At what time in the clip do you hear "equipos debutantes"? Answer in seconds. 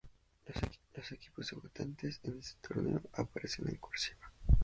1.11-2.21